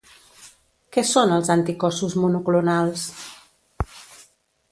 [0.95, 3.03] Què són els anticossos monoclonals?